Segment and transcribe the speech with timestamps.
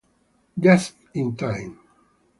[0.59, 1.77] Just in Time